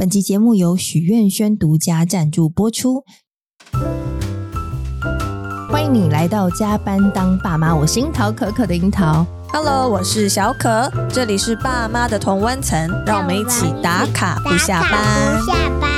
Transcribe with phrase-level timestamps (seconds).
[0.00, 3.02] 本集节目由许愿轩独家赞助播出。
[5.68, 9.26] 欢迎你来到加班当爸妈，我是樱桃可可的樱桃。
[9.52, 15.44] Hello，我是小可，这里是爸妈的同温层，让我们一起打卡不下班。
[15.44, 15.97] 下班。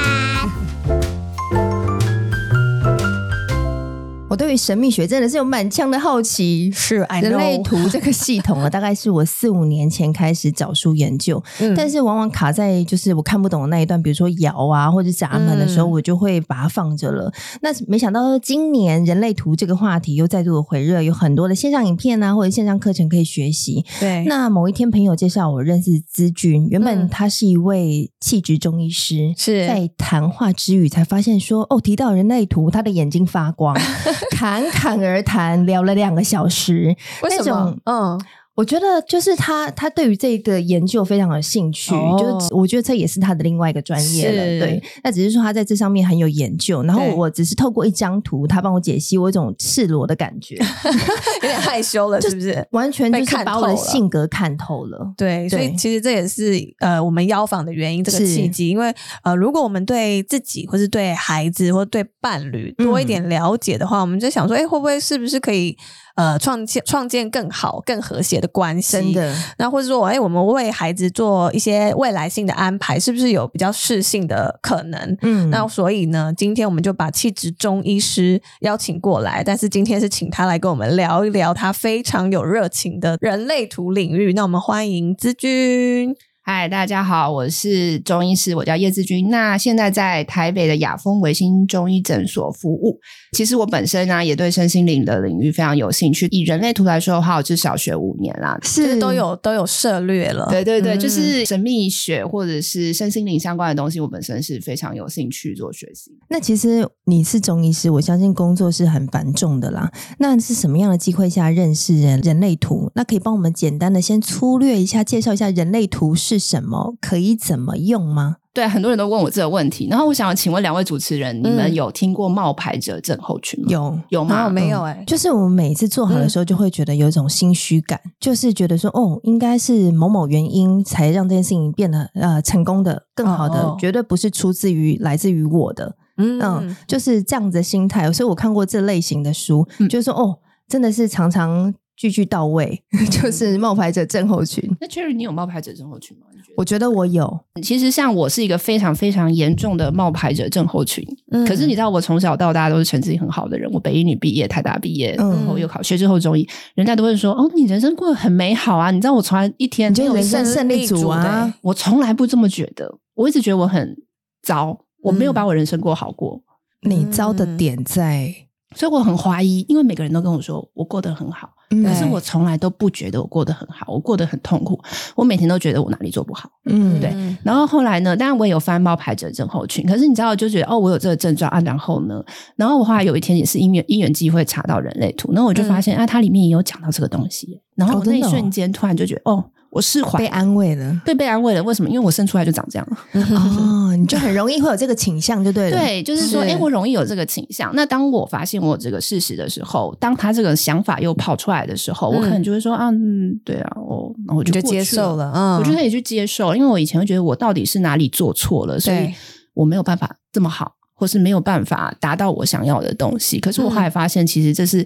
[4.30, 6.70] 我对于神秘学真的是有满腔的好奇。
[6.70, 17.24] 是，人类图这个系统啊，大概是我四五年前开始找书研究，嗯、但是往往卡在就是我看不懂的那一段，比如说爻啊或者闸门的时候，我就会把它放着了。
[17.24, 17.32] 嗯、
[17.62, 23.84] 那没想到今年人类图这个话题又再度的回热，有很多的线上影片啊或者线上课程可以学习。
[23.98, 33.76] 对，那某一天朋友介绍我认识资君，原本他是一位气质中医师，是、嗯、在谈话之余才发现说，哦，提到人类图，他的眼睛发光。
[34.32, 36.94] 侃侃而谈，聊了两个小时。
[37.22, 37.76] 为什么？
[37.84, 38.20] 嗯。
[38.60, 44.66] 我觉得就是他，他对于这个研究非常有兴趣，哦、就是我觉得这也是他的另外一个专业了。
[44.66, 50.56] 对，那只是说他在这上面很有研究，然后我只是透过一张图，他帮我解析，我有一种赤裸的感觉，
[51.40, 52.62] 有点害羞了， 是不是？
[52.72, 54.98] 完全就是把我的性格看透了。
[54.98, 58.64] 了对，所以其实这也是呃我们邀访的原因，这个契机。
[58.66, 65.74] 是因为呃，如果我们对自己或是对孩子或对伴侣多一点了解的话，嗯、我们就想说，哎，会不会是不是可以？
[66.16, 69.34] 呃，创建创建更好、更和谐的关系，真的。
[69.58, 75.16] 那或者说，哎，我们为孩子做一些未来性的安排，是不是有比较适性的可能？
[75.22, 84.32] 嗯，那所以呢，今天我们就把气质中医师邀请过来，但是今天是请他来跟我们聊一聊他非常有热情的人类图领域。
[84.32, 86.14] 那我们欢迎资君。
[86.42, 89.28] 嗨，大家好，我是中医师，我叫叶志军。
[89.28, 92.98] 那现在在台北的雅风维新中医诊所服务。
[93.32, 96.26] 其实我本身呢、啊，也对身心灵的领域非常有兴趣。
[96.30, 100.46] 以人类图来说的话，我至少学五年啦，是都有都有涉猎了。
[100.50, 106.10] 对对对，嗯、就是神秘学或者是身心灵相关的东西，我本身是非常有兴趣做学习。
[106.28, 109.90] 那其实你是中医师，我相信工作是很繁重的啦。
[110.18, 112.90] 那是什么样的机会下认识人人类图？
[112.94, 118.38] 那可以帮我们简单的先粗略一下介绍一下人类图是什么，可以怎么用吗？
[118.52, 123.66] 对，很多人都问我这个问题，然后我想请问两位主持人，嗯、你们有听过冒牌者症候群吗？
[123.70, 124.48] 有有吗？
[124.48, 138.12] 没有哎、欸嗯，就是我们每次做好的时候，就会觉得有一种心虚感，嗯、就是觉得说，哦，应该是某某原因才让这件事情变得呃成功的、更好的，哦、绝对不是出自于来自于我的，嗯嗯，就是这样子的心态。
[138.12, 141.72] 所以我看过这类型的书，嗯、就是说，哦，真的是常常。
[141.96, 142.82] 句句到位，
[143.12, 144.64] 就是冒牌者症候群。
[144.80, 146.28] 那 Cherry，你有冒牌者症候群吗？
[146.56, 147.40] 我觉得我有。
[147.62, 151.04] 其实像我是一个非常非常严重的冒牌者症候群。
[151.30, 153.70] 嗯、可是你知道，我从小到大都是成绩很好的人。
[153.72, 162.98] 我北一女毕业，台大毕业，嗯、然后又考学之后中医，人家都会说：“哦，你人生过得很美好啊！”你知道，我从来一天就人生胜利组啊，我从来不这么觉得。
[163.14, 163.96] 我一直觉得我很
[164.42, 166.42] 糟，我没有把我人生过好过。
[166.82, 168.34] 嗯、你糟的点在，
[168.76, 171.50] 所以我很怀疑，因为每个人都跟我说我过得很好。
[171.70, 174.80] 可是我从来都不觉得我过得很好，我过得很痛苦。
[175.14, 177.14] 我每天都觉得我哪里做不好，嗯，对。
[177.44, 179.86] 然后后来呢，当然我也有翻冒牌者症候群。
[179.86, 181.60] 可是你知道，就觉得哦，我有这个症状啊。
[181.60, 182.20] 然后呢，
[182.56, 187.60] 然后我后来有一天也是因缘因缘机会查到人类图，然后我就发现、嗯、啊，它里面也有讲到这个东西。
[187.76, 189.34] 然后我那一瞬间突然就觉得哦。
[189.34, 191.62] 哦我释怀，被安慰了，对，被安慰了。
[191.62, 191.88] 为什么？
[191.88, 192.88] 因为我生出来就长这样。
[193.12, 195.78] 哦，你就很容易会有这个倾向，就对了。
[195.78, 197.70] 对，就是说，哎是，我容易有这个倾向。
[197.74, 205.32] 那当我发现我有这个事实的时候，当他这个想法又跑出来的时候，嗯、我可能就会说，啊，嗯，对啊，我，我就，就接受了。
[205.32, 209.14] 嗯，我就可以去接受，因为我以前会觉得我到底是哪里做错了，所以
[209.54, 213.38] 我没有办法这么好，或是没有办法达到我想要的东西。
[213.38, 214.84] 可是我后来发现，其实这是。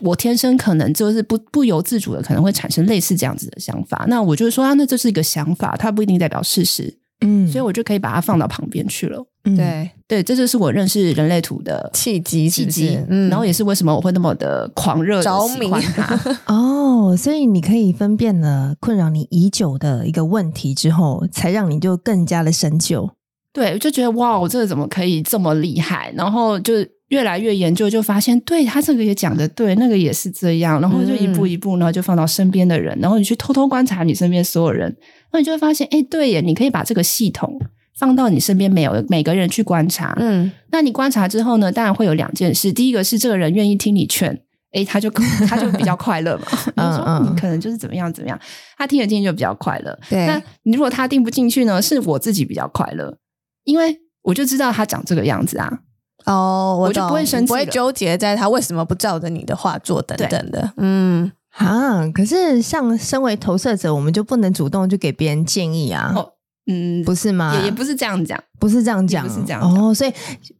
[0.00, 4.04] 我天生可能就是不不由自主的，可能会产生类似这样子的想法。
[4.08, 6.98] 那我就说啊，那这是一个想法，它不一定代表事实。
[7.24, 9.24] 嗯，所以我就可以把它放到旁边去了。
[9.44, 12.98] 嗯、对对，这就是我认识人类图的契机，契机。
[13.08, 16.18] 嗯，然后也是为什么我会那么的狂热着迷它。
[16.52, 23.08] 哦，所以你可以分辨了困扰你已久的一个问题之后，才让你就更加的深究。
[23.52, 26.12] 对，我就觉得哇，我这个怎么可以这么厉害？
[26.16, 26.72] 然后就。
[27.12, 34.96] 越来越研究，就发现对他这个也讲的对，那个也是这样，然后就一步一步，然后就放到身边的人，然后你去偷偷观察你身边所有人，
[35.30, 37.60] 那你就会发现，哎，对耶，你可以把这个系统
[37.98, 44.40] 放到你身边，没有每个人去观察，嗯，那你观察之后呢，当然会有两件事，第一个是这个人愿意听你劝，
[44.72, 45.10] 哎，他就
[45.46, 48.40] 他就比较快乐嘛，嗯 嗯，你可能就是怎么样怎么样，
[48.78, 53.18] 他听得进去就比较快乐，对，那你如果他听不进去呢，是我自己比较快乐，
[53.64, 55.80] 因为我就知道他长这个样子啊。
[56.24, 60.72] 哦，我，我就不会生气，不会纠结在他为什么不照着你的话做等等的。
[60.76, 66.12] 嗯，啊，可是像身为投射者，我们就不能主动去给别人建议啊。
[66.16, 66.32] 哦，
[66.66, 67.54] 嗯，不是吗？
[67.58, 69.92] 也也不是这样讲，不是这样讲，不是这样哦。
[69.92, 70.12] 所以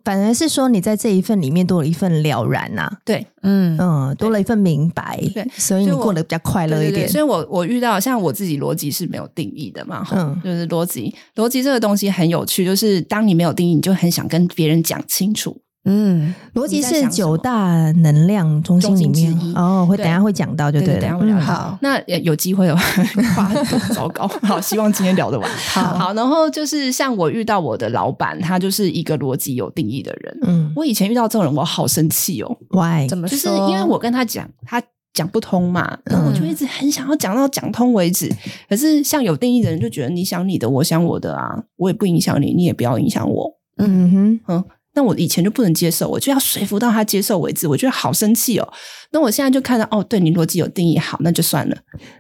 [0.04, 6.92] 反而是说，你在这一份里面多了一份了然呐、啊，对，嗯嗯，多了一份明白，对，所以你过得比较快乐一点。
[6.92, 15.60] 对对对所以我我遇到像我自己逻辑是没有定义的嘛，嗯，就是逻辑，逻辑这个东西很有趣，就是当你没有定义，你就很想跟别人讲清楚。
[15.84, 20.94] 嗯，逻辑是九大能量中心里面哦，会等下会讲到，就对了。
[20.94, 21.42] 对对等下会聊到。
[21.42, 23.52] 嗯、好，那有机会 的话，
[23.92, 24.28] 糟糕。
[24.42, 25.50] 好，希望今天聊得完。
[25.68, 30.38] 好，好，然后就是像我遇到我的老板，他就是一个逻辑有定义的人。
[30.42, 32.58] 嗯，我以前遇到这种人，我好生气哦。
[32.70, 33.08] Why？
[33.08, 33.26] 怎么？
[33.26, 34.80] 就是因为我跟他讲，他
[35.12, 38.32] 讲不通嘛，然后我就一直很想要讲到讲通为止。
[38.68, 43.50] 可是像有定义的人，就觉得你想你的，我想我的啊，我也不影响你，你也不要影响我。
[43.78, 44.64] 嗯哼，嗯。
[44.94, 48.72] 那我以前就不能接受，我就要说服到他接受为止，我觉得好生气哦。
[49.10, 51.76] 那我现在就看到，哦，对你逻辑有定义，好，那就算了。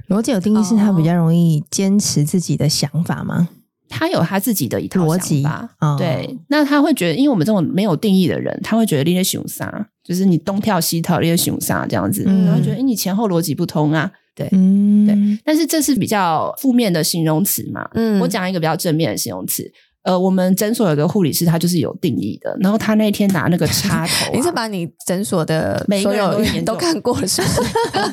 [0.08, 3.48] 逻辑有定义是他比较容易坚持自己的想法吗？
[3.88, 5.68] 他有他自己的一套逻辑吧。
[5.80, 14.10] 哦、对，那他会觉得，因为我们这种没有定义的人，他会觉得你在熊啥，就是你东跳西跳，你在熊啥这样子，嗯、然后觉得，哎你前后逻辑不通啊。
[14.34, 15.38] 对，嗯，对。
[15.44, 17.86] 但是这是比较负面的形容词嘛。
[17.92, 19.70] 嗯，我讲一个比较正面的形容词。
[20.02, 22.56] 呃，我们诊所有个护理师，他就是有定义的。
[22.60, 27.60] 然后他那天拿那个插头、啊， 你是把你诊所的每一个人都看过了，是不是？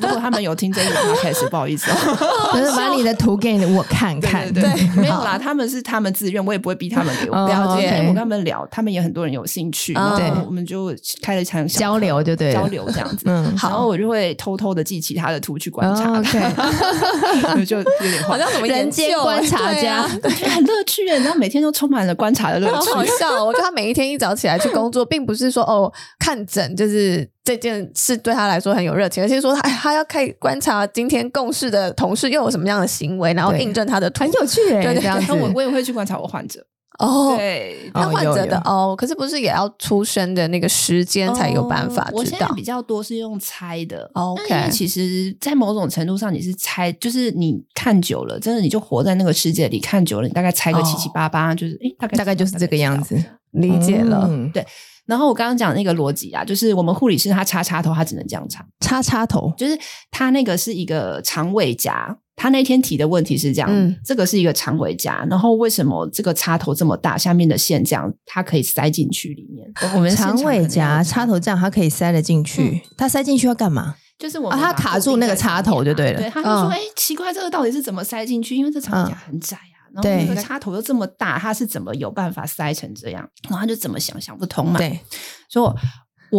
[0.01, 4.51] 如果他们有听这个 podcast，不好意思哦， 就是把你的图给我看看。
[4.53, 7.88] 对，对，对，对，没有啦，他们是他们自愿，我也不会逼他们给我了解。
[8.01, 13.24] 我跟他们聊，他们也很多人有兴趣，对，我们就开了一场交流，就对，交流这样子。
[13.25, 16.19] 嗯，好然后我就会偷偷的记其他的图去观察。
[16.19, 21.19] OK， 就有点好像什么人间观察家，很乐趣耶。
[21.19, 23.46] 然后每天都充满了观察的乐趣，好笑。
[23.46, 25.90] 我觉得他每一天一早起来去工作，并不是说哦
[26.20, 34.60] 看诊，就是这件事对他来说很有热情，而是说他他要开始观察今天共事的同事又有什么样的行为，然后印证他的图，很有趣。
[34.70, 36.66] 对，这样子，我我也会去观察我患者。
[37.00, 42.18] 哦，对，那患者的哦，可是不是也要出生的那个时间才有办法知道？
[42.18, 44.10] 我现在比较多是用猜的。
[44.13, 53.16] OK，其实，在某种程度上，你是猜，就是你看久了，真的你就活在那个世界里，看久了，你大概猜个七七八八，就是诶，大概大概就是这个样子，
[53.52, 54.30] 理解了。
[54.54, 54.66] 对。
[55.06, 59.75] 然后我刚刚讲那个逻辑啊，就是我们护理师他插插头，他只能这样插，插插头，就是
[60.12, 62.16] 他那个是一个长尾夹。
[62.39, 69.69] 他那天提的问题是这样，嗯、这个是一个长尾夹，然后为什么这个插头这么大，下面的线这样，它可以塞进去里面？
[69.94, 73.95] 我们长尾夹插头这样，它可以塞得进去，它、嗯、塞进去要干嘛？
[74.18, 76.21] 就是我们、啊、它卡住那个插头就对了。
[76.21, 78.56] 对，他就说，哎、嗯，奇怪，这个到底是怎么塞进去？
[78.56, 83.30] 因为这长尾夹很窄啊，嗯、然后那个插头又这么大，它是怎么有办法塞成这样？
[83.50, 84.77] 然后他就怎么想想不通嘛。
[84.77, 84.97] 对，
[85.50, 85.75] 所以我，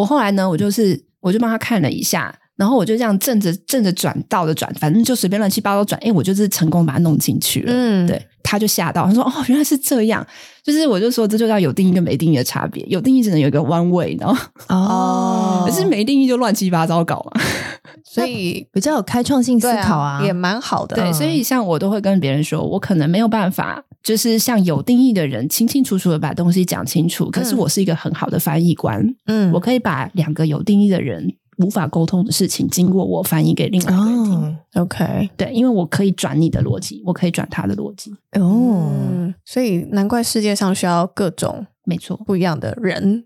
[0.00, 2.34] 我后来呢，我就是我就帮他看了一下。
[2.60, 7.72] 然后我就这样正着正着转，倒着转，反正就随便乱七八糟转，哎，我就是成功把它弄进去了。
[7.74, 10.24] 嗯，对，他就吓到，他说：“哦，原来是这样。”
[10.62, 12.84] 就是我就说，这就叫有定义跟没定义的差别。
[12.84, 17.40] 有定义只能有一个 one way，然后哦， 可是没定义就乱七八糟搞嘛。
[18.04, 20.96] 所以比较有开创性思考啊，也蛮好的。
[20.96, 27.30] 对，所以像我都会跟别人说，我可能没有办法，就是像有定义的人清清楚楚的把东西讲清楚。
[27.30, 31.32] 可是我是一个很好的翻译官，嗯，我可以把两个有定义的人。
[31.60, 34.58] 无法沟通的事情，经过我翻译给另外一个人听。
[34.74, 38.12] Oh, OK，对，因为我可以转你的逻辑，我可以转他的逻辑。
[38.38, 38.92] 哦、oh.
[38.92, 43.24] 嗯，所以难怪世界上需要各种没错不一样的人，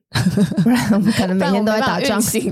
[0.63, 2.21] 不然我们可能 每天都在打仗。
[2.23, 2.51] 对，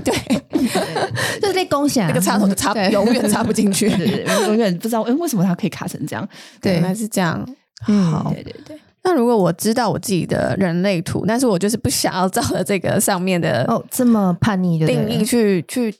[1.41, 6.27] 就是在共享那个插头就插，永远插不进去，对对对，永远不知道哎，为什么它可以卡成这样？
[6.61, 7.47] 对，原来是这样。
[7.87, 8.79] 嗯，好，对对对。
[9.03, 15.93] 那如果我知道我自己的人类图，但是我就是不想要照着这个上面的哦这么叛逆的定义去去。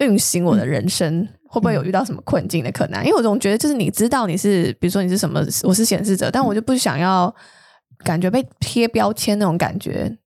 [0.00, 3.02] 运行我的人生，嗯、会不会有遇到什么困境的可能？
[3.02, 7.34] 嗯、因为我总觉得，就是你知道你是，比如说你是什么，我是显示者，但我就不想要
[8.04, 10.16] 感觉被贴标签那种感觉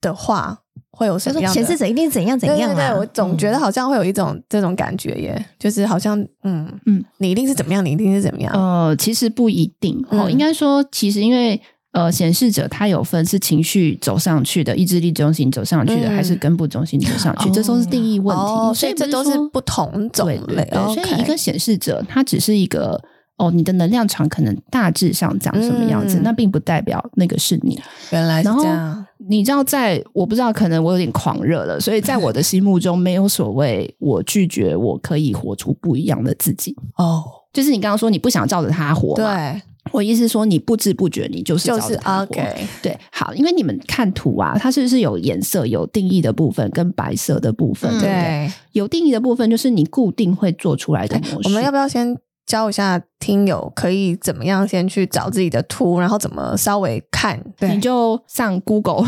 [0.00, 0.58] 的话，
[0.90, 1.54] 会有什么样的？
[1.54, 2.74] 显示者一定怎样怎样、啊？
[2.74, 8.52] 对对对，我总觉得好像会有一种、嗯、这种感觉耶，就是好像嗯嗯，你一定是怎么样，你一定是怎么样？
[8.52, 11.62] 呃，其实不一定哦，应该说，其实因为。
[11.92, 17.48] 呃，显示者他有分是情绪走上去的，意志力中心走上去的，嗯、还是根部中心走上去？
[17.48, 20.38] 哦、这都是定义问题，哦、所以这都是不同种类。
[20.38, 23.00] 对对对所以一个显示者，他只是一个
[23.38, 27.76] 哦，你的能量场可能大致上长什么样子，嗯、那并不代表那个是你。
[28.12, 29.06] 原来是这样。
[29.28, 36.74] 你知道在，在我不知道，可能我有点狂热了，所以在我的心目中，没有所谓我拒绝，我可以活出不一样的自己。
[36.96, 39.60] 哦，就是你刚刚说你不想照着他活，对。
[39.92, 47.98] 我意思是说，你不知不觉，你就是就是 OK，对，好，因为你们看图啊，它是不是有颜色、有定义的部分跟白色的部分？
[47.98, 51.48] 对，有定义的部分就是你固定会做出来的模式。
[51.48, 52.16] 我们要不要先
[52.50, 57.40] 教一下听友可以怎么样先去找自己的图，然后怎么稍微看？
[57.56, 59.04] 对，你就上 Google，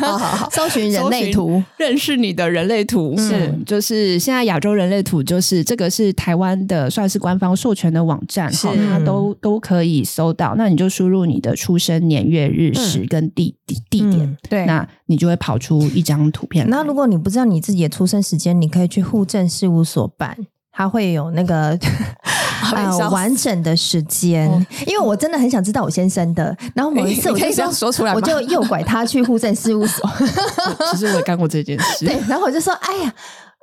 [0.00, 3.16] 好 好好， 搜寻人类图，认识你的人类图。
[3.16, 10.56] 是，嗯、就是现在亚洲人类图，就是这个是台湾的算是官方授权的网站，好，它都都可以搜到。
[10.56, 16.68] 那你就输入你的出生年月日时跟地地、嗯、地点，嗯、对，那你就会跑出一张图片。
[16.68, 20.36] 那如果你不知道你自己的出生时间，你可以去户政事务所办。
[20.72, 21.78] 他会有那个
[22.74, 24.48] 呃完整的时间，
[24.86, 26.56] 因为我真的很想知道我先生的。
[26.74, 30.08] 然后某一次 我就这样说出来，我就诱拐他去户政事务所。
[30.92, 32.06] 其实我也干过这件事。
[32.06, 33.12] 对，然后我就说：“哎呀。”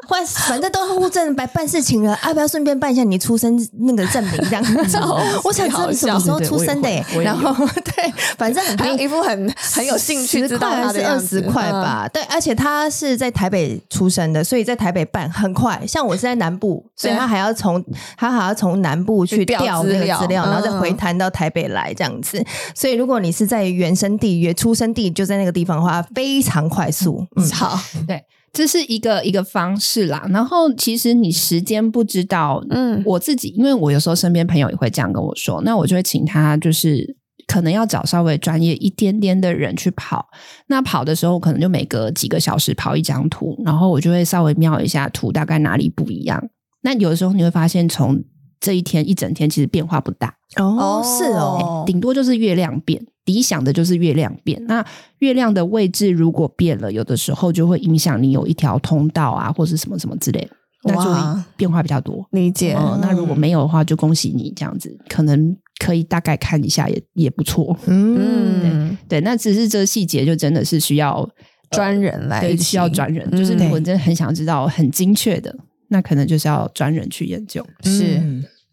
[0.07, 0.15] 或
[0.47, 4.37] 反正都户政办办事情了， 要不要顺便办一下你出生那个证明？
[4.49, 4.97] 这样子，
[5.43, 7.05] 我想知道你什么时候出生的耶。
[7.21, 7.53] 然后
[7.83, 12.09] 对，反正还有一副很很有兴趣知道他的二十块吧。
[12.11, 15.85] 对，而且他是在台北出生的，所以在台北办很快。
[15.85, 17.83] 像我是在南部，所以他还要从
[18.17, 22.43] 他还要从南部去调那个资料，然后再回弹到台北来这样子。
[22.73, 27.27] 所以如果你是在原生地、原出生地就在那个地方的话，非常快速。
[27.35, 27.77] 嗯，好，
[28.07, 28.23] 对。
[28.51, 37.15] 这是一个一个方式啦，然后其实你时间不知道，嗯，我自己因为我有时候身边朋友也会这样跟我说，那我就会请他就是
[37.47, 40.27] 可能要找稍微专业一点点的人去跑，
[40.67, 46.43] 那跑的时候可能就每隔几个小时跑一张图，然后我就会稍微瞄一下图大概哪里不一样，
[46.81, 48.23] 那有的时候你会发现从
[48.59, 53.05] 这一天一整天其实变化不大哦，是哦，顶多就是月亮变。
[53.25, 54.83] 理想的就是月亮变，那
[55.19, 60.49] 月亮的位置如果变了，有的时候就会影响你有一条通道啊，或是什么什么之类的，
[60.85, 62.27] 那就会变化比较多。
[62.31, 62.75] 理解。
[62.75, 67.77] 嗯，那如果没有的话，就恭喜你这样子，可能可以大概看一下也也不错。
[67.85, 71.29] 嗯，对对，那只是这个细节就真的是需要
[71.69, 73.29] 专人来，对，需要专人。
[73.29, 75.55] 就是如果真的很想知道很精确的，
[75.89, 77.63] 那可能就是要专人去研究。
[77.84, 78.22] 是，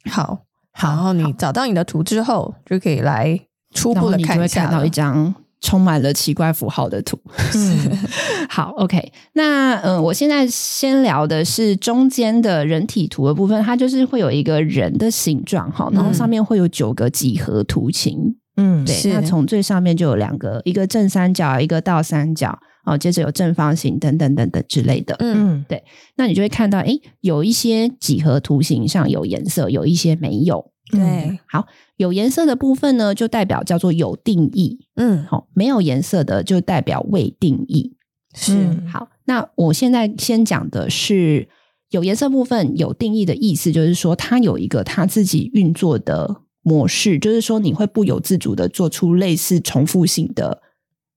[0.08, 0.38] 好，
[0.72, 3.40] 好，然后你找到你的图之后，就可以来。
[3.74, 7.20] 初步的看，你就会看到一张充满了奇怪符号的图。
[7.54, 7.98] 嗯，
[8.48, 9.12] 好，OK。
[9.34, 18.34] 那嗯，我现在先聊的是中间的人体图的部分，它就是会有一个人的形状哈，然后上面会有九个几何图形。
[18.56, 18.94] 嗯，对。
[18.94, 25.14] 是那从最上面就有两个，一个正三角，一个倒三角，哦，接着有正方形等等等等之类的。
[25.18, 25.84] 嗯，对。
[26.16, 30.72] 那你就会看到，诶，有一些几何图形上有颜色，有一些没有。
[30.90, 31.66] 对，嗯，好。
[31.96, 37.96] 有颜色的部分呢，就代表叫做有定义，嗯，好，没有颜色的就代表未定义，
[38.34, 38.54] 是，
[38.92, 39.08] 好。
[39.24, 41.48] 那我现在先讲的是
[41.90, 50.60] 有颜色部分，有定义的意思就是说，它有一个它自己运作的模式，就是说你会不由自主的做出类似重复性的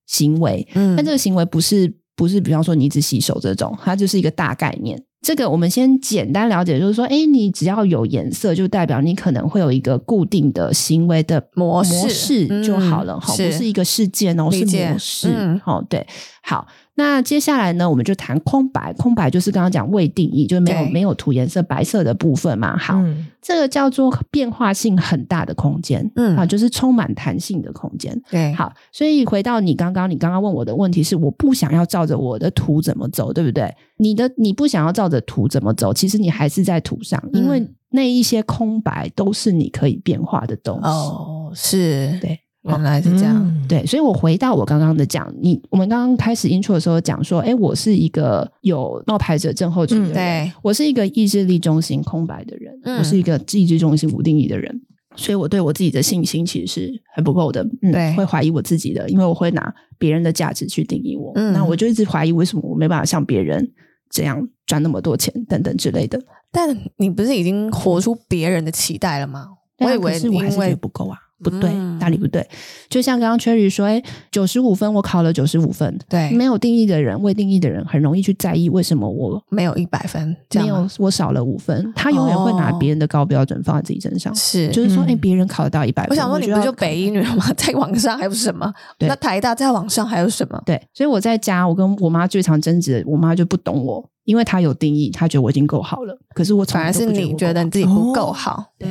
[0.09, 5.01] 行为，嗯，但这个行为不是不是，比方说你一直洗手这种，它就是一个大概念。
[5.21, 13.65] 这个我们先简单了解，就是说，哎，你只要有颜色，就代表你可能会有一个固定的行为的模式，模式就好了，哈、嗯，不是。
[13.67, 15.27] 一个事件哦，是模式，
[15.65, 16.07] 哦、嗯，对，
[16.41, 16.65] 好。
[16.99, 18.91] 那接下来呢，我们就谈空白。
[18.95, 22.77] 空白就是刚刚讲未定义，就是没有没有涂颜色白色的部分嘛。
[22.77, 28.21] 好，嗯、这个叫做变化性很大的空间，嗯，啊，就是充满弹性的空间。
[28.29, 33.73] 对，好，所以回到你刚刚，你刚刚问我的问题是，我不想要照着我的图怎么走，对不对？
[33.95, 40.89] 你的你不想要照着图怎么走，其实你还是在图上，因为那一些空白都是你可以变化的东西。
[40.89, 42.37] 哦，是，对。
[42.63, 54.81] 原来是这样，嗯、对，所以我回到我刚刚的讲，你我们刚刚开始 intro 的时候讲说，哎，我是一个有冒牌者症候群的人，嗯、对，我是一个意志力中心空白的人，嗯、我是一个意志中心无定义的人，
[55.15, 63.71] 所以我对我自己的信心其实是很不够的，嗯、对，会怀疑我自己的，因为我会拿别人的价值去定义我，嗯、那我就一直怀疑为什么我没办法像别人
[64.09, 66.21] 这样赚那么多钱等等之类的。
[66.51, 69.47] 但你不是已经活出别人的期待了吗？
[69.79, 71.17] 我以为是我还是觉得不够啊。
[71.43, 72.45] 不对，哪里不对？
[72.89, 75.97] 就像刚刚 Cherry 说，哎，九十五分，我考了九十五分。
[76.07, 81.91] 对，没有定义的人，未定义的人，很容易去在意为什么我没有一百分，没有我少了五分。
[81.95, 87.51] 他永远会拿别人的高标准放在自己身上，是，就是说，哎，别人考得到一百分，我想说，你不就北一女吗？
[87.57, 88.71] 在网上还有什么？
[88.99, 90.61] 那台大在网上还有什么？
[90.65, 96.15] 对，所以我在家，我跟我妈最常争执，我妈就不懂我，因为他有定义，他觉得我已经够好了。
[96.35, 98.87] 可是我反而是你觉得你自己不够好，对。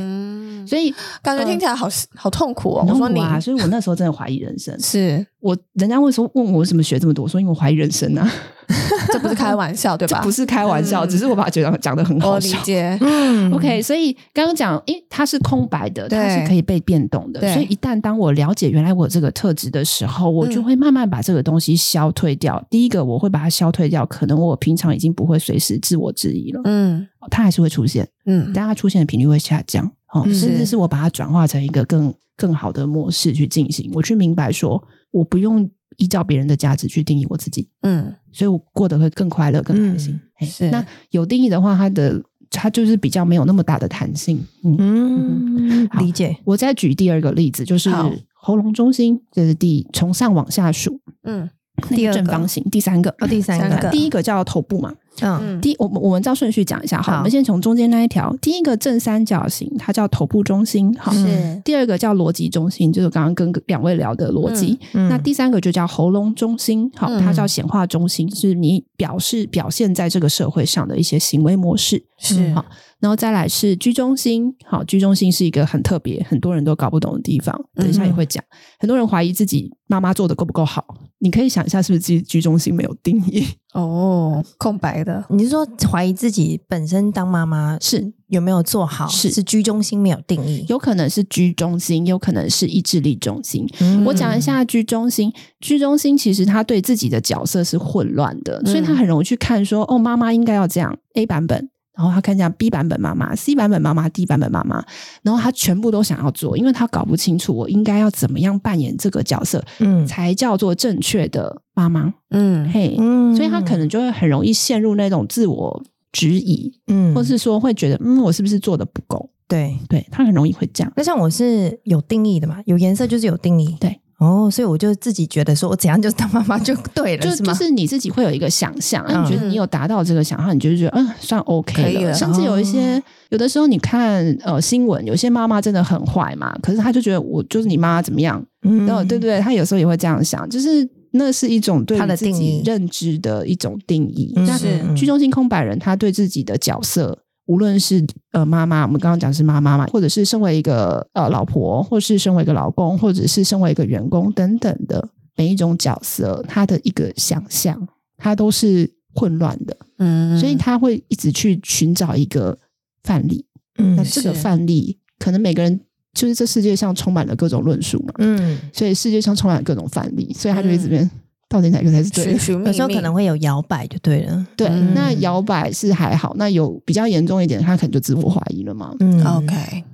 [0.66, 0.92] 所以
[1.22, 2.84] 感觉听起来好好痛苦哦。
[2.88, 4.76] 我说你啊，所以我那时候真的怀疑人生。
[4.80, 8.28] 是我人家会说问我为什么学这么多，我说因为我怀疑人生啊。
[9.12, 10.20] 这不是开玩笑对吧？
[10.22, 12.58] 不是开玩笑，只是我把它觉得讲的很好笑。
[12.58, 12.98] 理解。
[13.00, 13.80] 嗯，OK。
[13.80, 17.40] 所以刚刚讲，诶，它是空白的，它是可以被变动的。
[17.52, 22.62] 所以一旦当我了解原来我这个特质的时候，我就会慢慢把这个东西消退掉。
[22.70, 26.60] 第一个，我会把它消退掉，可能我平常已经不会随时自我质疑了。
[26.64, 27.06] 嗯。
[27.30, 29.84] 它还是会出现，嗯，但它出现的频率会下降，
[30.14, 35.68] 哦，嗯、甚至是我把它转化成一个更更好的模式去进行，我去明白说，我不用
[35.98, 40.18] 依照别人的价值去定义我自己，嗯，所以我过得会更快乐、更开心。
[40.40, 46.36] 嗯、是那有定义的话，它的它就是比较没有那么大的弹性，嗯，嗯理解。
[46.44, 47.90] 我再举第二个例子，就是
[48.32, 51.50] 喉咙中心，这、就是第从上往下数，嗯。
[51.90, 72.64] 第二个正方形，第三个，哦，第三个，第一个叫头部嘛，嗯，第我们我们照顺序讲一下，哈，我们先从中间那一条，第一个正三角形，它叫头部中心，好，是，第二个叫逻辑中心，就是刚刚跟两位聊的逻辑，那第三个就叫喉咙中心，好，它叫显化中心，是你表示表现在这个社会上的一些行为模式，是，好，
[73.00, 78.42] 然后再来是居中心，好，居中心是一个很特别，很多人都搞不懂的地方，等一下也会讲，
[78.78, 80.84] 很多人怀疑自己妈妈做的够不够好。
[81.20, 83.44] 你可以想一下，是不是自己居中心没有定义？
[83.74, 85.24] 哦，空白的。
[85.30, 89.08] 你是说怀疑自己本身当妈妈是有没有做好？
[89.08, 93.66] 是是居中心没有定义，有可能是居中心，有可能是意志力中心。
[93.80, 95.32] 嗯、我讲一下居中心。
[95.60, 101.68] 居中心其实他对自己的角色是混乱的，嗯、所以他很容易去看说，哦，妈妈应该要这样 A 版本。
[101.98, 104.80] 然后他看见 B 版本妈妈、C 版本妈妈、D 版本妈妈，
[105.20, 119.28] 然后他全部都想要做，因为他搞不清楚我应该要怎么样扮演这个角色，嗯，才叫做正确的妈妈，嗯，嘿，嗯，所以他可能就会很容易陷入那种自我质疑，嗯，或是说会觉得，嗯，我是不是做的不够？
[119.48, 120.92] 对，对，他很容易会这样。
[120.94, 124.00] 那像我是有定义的嘛，有颜色就是有定义，对。
[124.18, 132.12] 哦，所以我就自己觉得说，我怎样就当妈妈就对了，就是就是你自己会有一个想象，嗯、你觉得你有达到这个想象，你就觉得嗯，算 OK 了。
[132.12, 144.32] 甚至有一些，哦、有的时候你看呃新闻，有些妈妈真的很坏嘛，可是她就觉得我就是你妈妈怎么样，嗯，对对对，她有时候也会这样想，就是那是一种对自己认知的一种定义。
[144.34, 147.16] 但是居中心空白人，他对自己的角色。
[147.48, 157.88] 无论是呃妈妈，我们刚刚讲是妈妈嘛，或者是身为一个呃老婆，或是身为一个老公，或者是身为一个员工等等的每一种角色，他的一个想象，
[158.18, 162.58] 他都是混乱的，嗯，所以他会一直去寻找一个
[163.02, 163.46] 范例，
[163.78, 165.80] 嗯，那这个范例可能每个人
[166.12, 171.10] 就是这世界上充满了各种论述嘛，嗯，所以世界上充满了各种范例，所以他就一直变。
[171.48, 172.32] 到底哪个才是对的？
[172.66, 174.46] 有时候可能会有摇摆，就对了。
[174.56, 178.94] 对，嗯、那摇摆是还好，那有比较严重一点，他可能就自我怀疑了嘛。
[179.00, 179.84] 嗯，OK。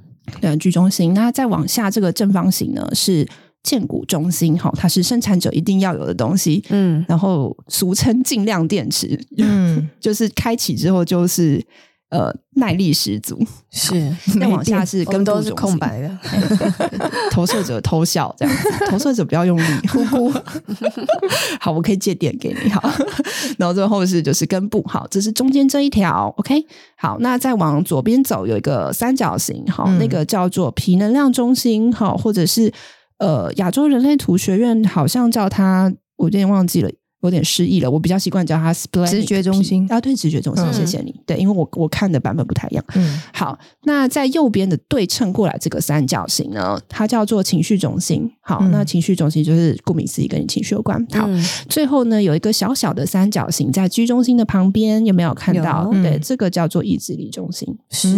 [0.40, 1.14] 对，居中心。
[1.14, 3.26] 那再往下这个正方形呢，是
[3.62, 6.64] 建股中心，哈，它是生产者一定要有的东西。
[6.70, 11.64] 嗯，然后俗称尽量电池，嗯， 就是开启之后就是。
[12.14, 13.36] 呃，耐力十足
[13.72, 16.18] 是， 再往下是根部都是空白的，
[17.32, 20.32] 投射者偷笑这样子，投射者不要用力，呼呼。
[21.58, 22.80] 好，我可以借点给你，好。
[23.58, 26.64] 然后最后是就是根部，好，这是中间这一条，OK。
[26.96, 32.72] 好，那再往左边走，有一个三角形，好，嗯、那个叫做皮能量中心，好，或者是
[33.18, 36.88] 呃亚洲人类图学院好像叫它，我有点忘记了。
[37.26, 41.10] 有点失忆了，我比较习惯叫它 splenic 直觉中心啊，对，直觉中心，谢谢你。
[41.10, 42.84] 嗯、对，因为我我看的版本不太一样。
[42.94, 48.30] 嗯，好，那在右边的对称过来这个三角形呢，它叫做情绪中心。
[48.40, 50.98] 好，嗯、那情绪中心就是顾名思义跟你情绪有关。
[51.12, 55.90] 好，嗯、最后呢有一个小小的三角形在居中心的旁边，有没有看到？
[55.92, 57.66] 有对，这个叫做意志力中心。
[57.90, 58.08] 是，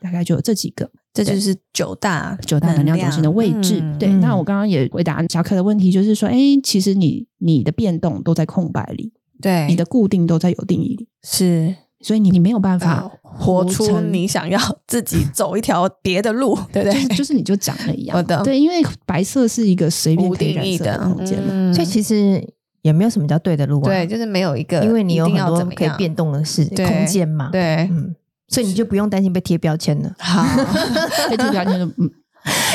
[0.00, 0.90] 大概就有这几个。
[1.24, 3.80] 这就是九大九大能量中心的位置。
[3.82, 17.02] 嗯、对，那我刚刚也回答小可的问题，就是说，哎，其实你你的变动都在空白里，对，你的固定都在有定义里，是，所以你你没有办法活出你想要自己走一条别的路， 对不对？
[17.04, 22.46] 就是、就是你就长了一样，的对，因为白色是一个随便可以染色的空间嘛，嗯、所以其实
[22.82, 28.14] 也没有什么叫对的路啊，对，就是没有一个，因为你有很多可以变动的是空间嘛，对，嗯。
[28.48, 30.14] 所以你就不用担心被贴标签了。
[30.18, 30.44] 好，
[31.30, 32.10] 被贴标签就，嗯，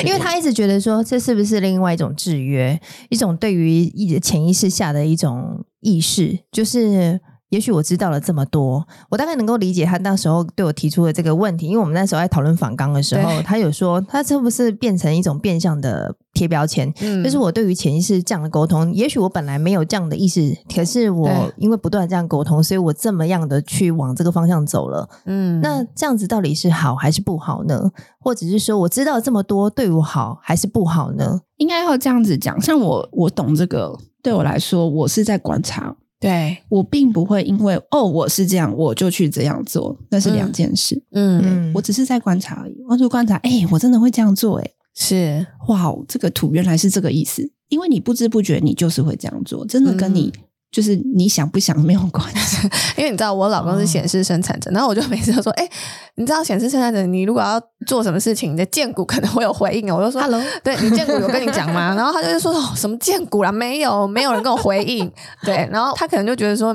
[0.05, 2.79] 因为他一直觉得说，这是不是另外一种制约，
[3.09, 7.19] 一种对于潜意识下的一种意识，就是。
[7.51, 16.91] 也许我知道了这么多，我大概能够理解他那时候对我提出的这个问题，因为我们那时候在讨论反纲的时候，他有说他是不是变成一种变相的贴标签？
[17.01, 25.09] 嗯，就是我对于潜意识这样的沟通，也许我本来没有这样的意识，可是我因为不断这样沟通，所以我这么样的去往这个方向走了。
[25.25, 27.91] 嗯，那这样子到底是好还是不好呢？
[28.17, 31.41] 或者是说我知道这么多对我好还是不好呢？
[31.57, 35.97] 应该要这样子讲，像我我懂这个，对我来说，我是在观察。
[36.21, 41.01] 对，我并不会因为哦，我是这样，我就去这样做，那是两件事。
[41.13, 42.77] 嗯，嗯，我只是在观察而已。
[42.87, 47.51] 我就观察，哎，我真的会这样做，哎，是哇，这个图原来是这个意思。
[47.69, 50.31] 因为你不知不觉，你就是会这样做，真的跟你
[50.71, 55.71] 就是你想不想没有关系， 因为你知道我老公是显示生产者，哦、然后我就每次都说，哎、欸，
[56.15, 59.97] 你知道显示生产者，你如果要做什么事情，你的荐股可能会有回应哦。
[59.97, 61.93] 我就说，Hello，对你荐股有跟你讲吗？
[61.97, 65.11] 然后他就说，哦，什么荐股啦，没有，没有人跟我回应。
[65.43, 66.73] 对，然后他可能就觉得说，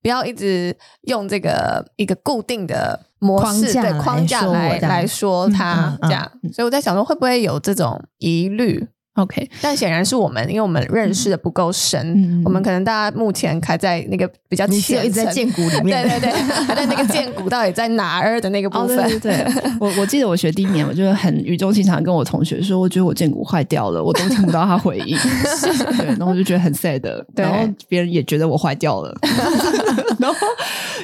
[0.00, 16.32] 不要一直用这个一个固定的模式对框架来来说他这样，所以我在想说，会不会有这种疑虑？OK，但显然是我们，因为我们认识的不够深，嗯、我们可能大家目前还在那个比较浅，一直在建骨里面，对对对，
[16.64, 18.98] 还在那个建骨到底在哪儿的那个部分。
[18.98, 25.16] 哦、对，对，对我我记得我学第一年，我就很语重心长跟我同学说，我觉得我建骨坏掉了，我都听不到他回应，
[25.98, 27.02] 对，然后我就觉得很 sad，
[27.36, 29.14] 然后别人也觉得我坏掉了，
[30.20, 30.36] 然后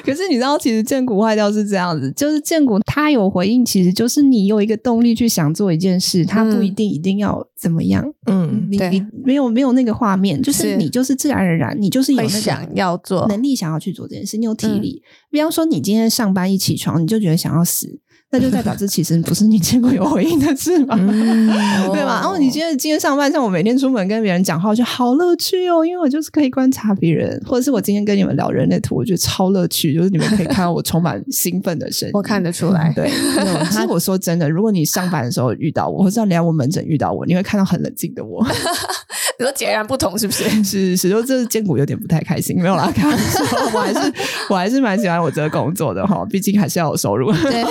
[0.03, 8.05] 可是你知道，其实荐骨坏掉是这样子，就是荐骨它有回应，其实就是你有一个动力去想做一件事，它不一定一定要怎么样。
[8.25, 15.01] 嗯，你你没有没有那个画面，就是你就是自然而然，你就是有那个想要做能力，想要去做这件事，你有体力。
[15.29, 17.99] 比方说，你今天上班一起床，你就觉得想要死。
[18.31, 21.47] 那就代表这其实不是你见过有回应的事嘛，嗯、
[21.91, 22.19] 对吧？
[22.21, 32.93] 然后你今天今天上班，像我每天出门跟别人讲话，我觉得好乐趣哦，因为我就是可以观察别人，或者是我今天跟你们聊人类图，我觉得超乐趣，就是你们可以看到我充满兴奋的声音， 我看得出来。
[32.95, 33.09] 对，
[33.71, 38.45] 其实我说真的，如果你上班的时候遇到我，或者来我门诊遇到我，你会看到很冷静的我。
[39.39, 40.43] 你说截然不同是不是？
[40.63, 43.39] 是是，就这荐骨有点不太开心，没有啦，开玩笑，
[43.73, 44.13] 我还是
[44.49, 47.31] 我还是蛮喜欢我这个工作的哈，毕竟还是要有收入。
[47.31, 47.63] 对，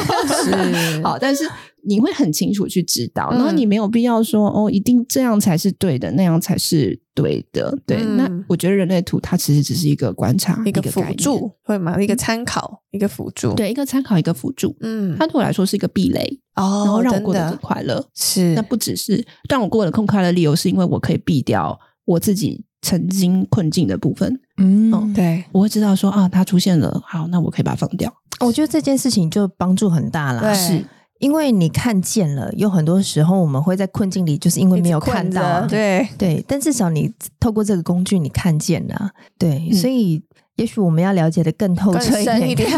[0.42, 1.48] 是好，但是
[1.88, 7.76] 你会很清楚去知道，然后你没有必要说哦，一定这样才是对的，那样才是对的。
[7.86, 12.00] 对，嗯、那我觉得人类图它其实只是一个观察，一个辅助，会吗？
[12.00, 14.76] 一个参考，一个辅助，对，一个参考，一个辅助。
[14.80, 16.40] 嗯，它对我来说是一个避雷。
[16.56, 18.54] 哦，然后让我过得更快乐，是。
[18.54, 24.40] 那不只是让我过得更快乐的理由，是因为我可以避掉我自己曾经困境的部分。
[24.58, 28.12] 嗯，哦、对，我会知道说啊，它出现了，好，那我可以把它放掉。
[28.40, 30.84] 我觉得这件事情就帮助很大啦，是
[31.18, 40.22] 因为你看见了，有很多时候我们会在困境里，就是因为没有看到，对对，但至少你透过这个工具，你看见了，对，嗯、所以。
[40.58, 42.68] 也许我们要了解的更透彻一点，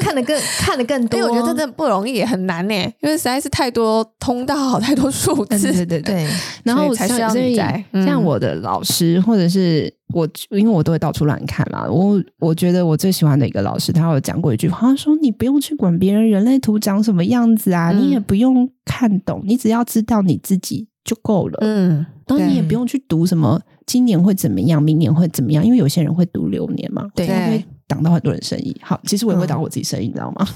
[0.00, 1.18] 看得更 看得更多。
[1.18, 5.72] 因为我觉得真的不容易，也很难呢，因为实在是太多通道，太多数字。
[5.72, 6.26] 对对对。
[6.62, 7.84] 然后才需要你在。
[8.06, 11.88] 像我的老师，或者是我，因为我都会到处乱看嘛。
[11.90, 22.04] 我我觉得我最喜欢的一个老师，他有讲过一句话，他说：“你不用去管别人人类图长什么样子啊，你也不用看懂，你只要知道你自己就够了。”嗯。
[22.26, 23.58] 然后你也不用去读什么。
[23.86, 24.82] 今年会怎么样？
[24.82, 25.64] 明年会怎么样？
[25.64, 28.76] 因为有些人会读流年嘛，对，会挡到很多人生意。
[28.82, 30.46] 好，其实我也会挡我自己生意，嗯、你知道吗？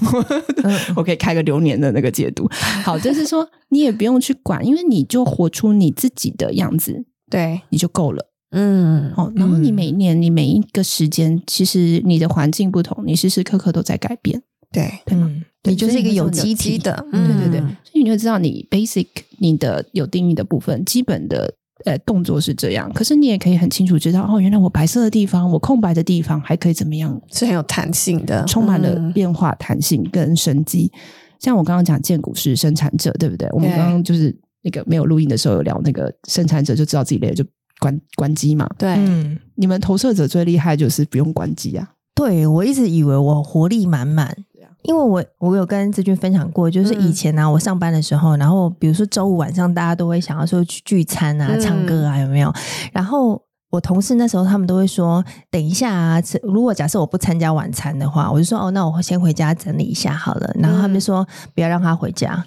[0.95, 2.47] 我可以开个流年的那个解读。
[2.83, 8.23] 好，就是说你也不用去管，因为你就活出你自己的样子，对，你就够了。
[8.51, 15.27] 嗯，好，然后你每一年，你每一个时间，其实你的环境不同，你时时刻刻都在改变，对，对吗？
[15.31, 19.07] 嗯、你就是一个有机体的，嗯、对对对，所以你就知道你 basic
[19.37, 21.53] 你的有定义的部分，基本的。
[21.85, 27.21] 呃，动作是这样，可是你也可以很清楚知道，哦，原来我白色的地方，我空白的地方还可以怎么样？
[27.29, 30.89] 是很有弹性的，充满了变化、弹性跟生机。
[30.93, 30.99] 嗯、
[31.41, 33.49] 像我刚刚讲建骨是生产者，对不对？
[33.49, 37.43] 对，我们刚刚就是那个没有录音的时候有聊那个生产者，就知道自己累了就
[37.79, 38.69] 关关机嘛。
[38.77, 41.89] 对，嗯，你们投射者最厉害就是不用关机啊。
[42.15, 44.37] 对，我一直以为我活力满满。
[44.83, 52.53] 因为我我有跟志军分享过，就是以前呢、我上班的时候，然后比如说周五晚上，大家都会想要说去聚餐啊、唱歌啊，有没有？
[52.91, 53.41] 然后。
[53.73, 60.55] 我同事那时候他们都会说，等一下啊，如果假设我不参加晚餐的话，我就说哦，那我先回家整理一下好了。
[60.59, 62.45] 然后他们就说不要让他回家，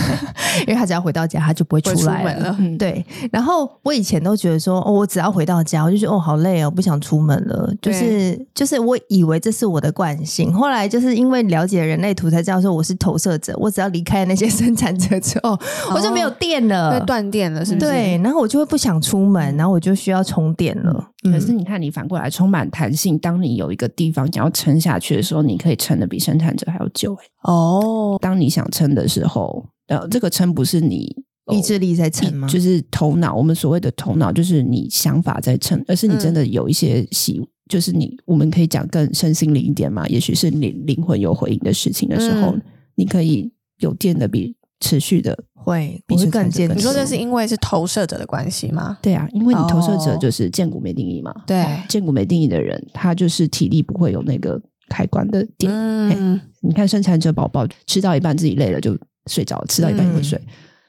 [0.60, 2.54] 因为他只要回到家他就不会出来了。
[2.78, 3.02] 对。
[3.32, 7.72] 然后我以前都觉得说，哦，我只要回到家，我就觉得哦，好累哦，不想出门了。
[7.80, 15.58] 就是就是我以为这是我的惯性，后来就是因为了解人类图才知道说我是投射者，我只要离开那些 生产者之后，
[15.94, 17.86] 我就没有电了，断电了，是不是？
[17.86, 18.20] 对。
[18.22, 20.65] 然后我就会不想出门，然后我就需要充电。
[20.74, 23.18] 了，可是你看，你反过来充满弹性。
[23.18, 27.16] 当你有一个地方想要撑下去的时候，你可以撑的比生产者还要久。
[27.42, 31.14] 哦，当你想撑的时候，呃，这个撑不是你
[31.52, 32.48] 意志力在撑吗？
[32.48, 40.06] 就是头脑，我们所谓的头脑，就是你想法在撑，而是你真的有一些喜，嗯、就是你我们可以讲更身心灵一点嘛。
[40.08, 42.62] 也许是你灵魂有回应的事情的时候，嗯、
[42.94, 45.36] 你可以有电的比持续的。
[45.54, 46.74] 会，比是更坚持。
[46.76, 48.96] 你说这是因为是投射者的关系吗？
[49.02, 51.34] 对啊，因为你投射者就是荐骨没定义嘛。
[51.44, 55.72] 对，荐骨没定义的人，他就是体力不会有那个开关的点。
[55.72, 60.40] 嗯，你看生产者宝宝吃到一半自己累了就睡着，吃到一半会睡。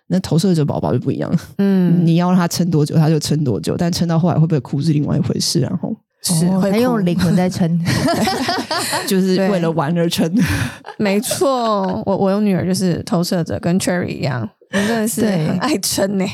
[0.10, 1.36] 那投射者宝宝就不一样。
[1.58, 5.60] 嗯，你要让他撑多久他就撑多久，但撑到后来会不会哭是另外一回事。
[5.60, 7.80] 然后，是他用灵魂在撑。
[9.08, 10.32] 就是为了玩而撑。
[10.98, 15.24] 没错，我我有女儿就是投射者，跟 Cherry 一样，我真的是
[15.60, 16.26] 爱撑呢。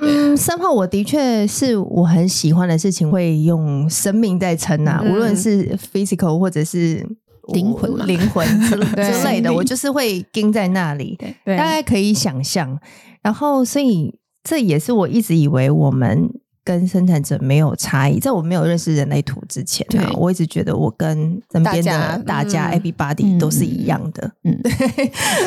[0.00, 7.06] 嗯，三号我的确是我很喜欢的事情，会用生命在撑啊，嗯无论是 physical 或者是
[7.52, 12.78] 灵魂嘛灵魂之之类的，我就是会盯在那里，对大概可以想象。
[13.22, 16.28] 然后，所以这也是我一直以为我们
[16.64, 21.16] 跟生产者没有差异，在我没有认识人类图之前我一直觉得我跟
[21.50, 24.30] 身边大家的大家嗯 everybody 都是一样的。
[24.44, 24.56] 嗯，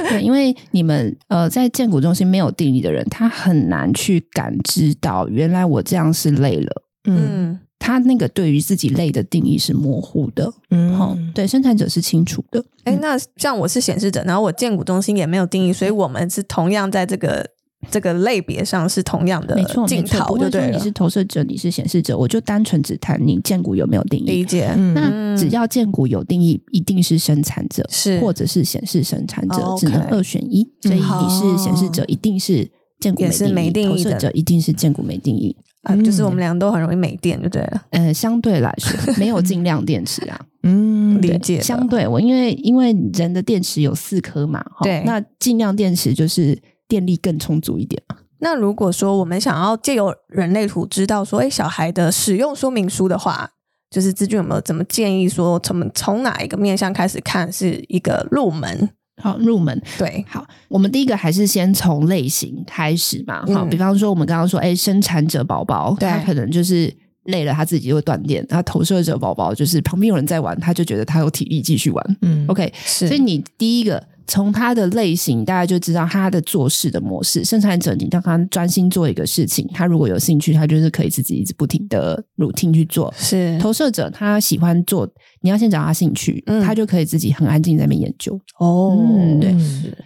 [0.10, 6.84] 对，因为你们呃在建骨中心没有定义的人，他很难去感知到原来我这样是累了。
[7.06, 12.64] 嗯嗯他那个对于自己累的定义是模糊的，嗯哦，对，生产者是清楚的。
[12.84, 17.48] 哎，那像我是显示者，然后我建骨中心也没有定义，所以我们是同样在这个
[17.90, 20.38] 这个类别上是同样的没错，没镜错，不。
[20.38, 24.24] 你是投射者，你是显示者，我就单纯只谈你建骨有没有定义。
[24.26, 30.68] 理解，嗯那只要建骨有定义，一定是生产者，是或者是显示生产者，哦只能二选一。
[30.82, 32.70] 所以你是显示者，一定是
[33.00, 35.56] 建骨也是没定义投射者一定是建骨没定义。
[35.84, 37.82] 啊，就是我们俩都很容易没电，就对了。
[37.92, 40.40] 呃，相对来说， 没有尽量电池啊。
[40.64, 48.18] 嗯，理解相对我因为因为人的电池有四颗嘛，齁对那尽量电池就是电力更充足一点嘛。
[48.40, 53.50] 那如果说我们想要借由人类图知道说，哎，小孩的使用说明书的话，
[53.90, 58.90] 就是资俊有没有怎么建议说，从从哪一个面向开始看是一个入门？
[59.24, 63.46] 好，入门对，好，我们第一个还是先从类型开始嘛。
[63.46, 66.94] 好，嗯比方说我们刚刚说，哎，生产者宝宝，对他可能就是
[67.24, 72.18] 累了，他自己就会断电；然后投射者宝宝就是旁边有人在玩，他就觉得他有体力继续玩。
[72.22, 77.44] 嗯 OK，是所以你第一个从他的类型，大家就知道他的做事的模式。
[77.44, 83.14] 生产者，你让他专心做一个事情，他如果有兴趣，他就是可以自己一直不停的 routine 去做。
[83.18, 85.08] 是投射者他喜欢做，
[85.42, 88.40] 你要先找他兴趣，嗯他就可以自己很安静在那边研究。
[88.60, 89.56] 哦嗯对